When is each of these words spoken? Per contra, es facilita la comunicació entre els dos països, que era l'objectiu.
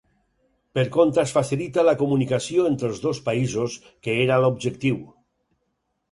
Per 0.77 0.83
contra, 0.93 1.25
es 1.27 1.33
facilita 1.33 1.83
la 1.87 1.93
comunicació 1.99 2.65
entre 2.69 2.89
els 2.93 3.01
dos 3.03 3.19
països, 3.27 3.75
que 4.07 4.15
era 4.23 4.39
l'objectiu. 4.45 4.97